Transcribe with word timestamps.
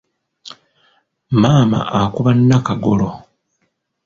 Maama 1.41 1.79
akuba 1.99 2.31
Nnakagolo. 2.39 3.09